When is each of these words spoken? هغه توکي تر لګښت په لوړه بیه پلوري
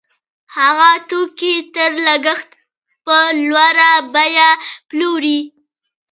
هغه 0.55 0.89
توکي 1.09 1.55
تر 1.75 1.91
لګښت 2.07 2.49
په 3.05 3.17
لوړه 3.47 3.91
بیه 4.13 4.49
پلوري 4.89 5.39